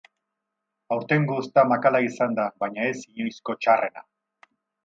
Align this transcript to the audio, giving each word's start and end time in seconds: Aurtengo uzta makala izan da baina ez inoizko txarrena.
Aurtengo 0.95 1.37
uzta 1.43 1.65
makala 1.73 2.01
izan 2.07 2.35
da 2.41 2.49
baina 2.65 2.89
ez 2.95 2.99
inoizko 3.13 3.59
txarrena. 3.63 4.07